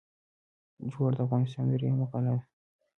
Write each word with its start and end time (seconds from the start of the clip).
جوار 0.91 1.11
د 1.15 1.19
افغانستان 1.25 1.65
درېیمه 1.69 2.05
غله 2.11 2.31
ده. 2.37 2.43